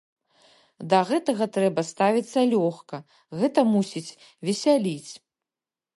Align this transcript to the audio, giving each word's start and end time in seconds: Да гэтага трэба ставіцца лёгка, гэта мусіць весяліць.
Да 0.93 1.01
гэтага 1.09 1.47
трэба 1.57 1.83
ставіцца 1.91 2.39
лёгка, 2.55 2.97
гэта 3.43 3.59
мусіць 3.75 4.07
весяліць. 4.51 5.11